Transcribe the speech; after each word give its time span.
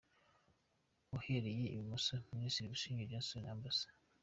Uhereye 1.17 1.65
ibumoso: 1.73 2.13
Minisitiri 2.31 2.71
Busingye 2.71 3.09
Jonston, 3.09 3.45
Amb. 3.51 3.63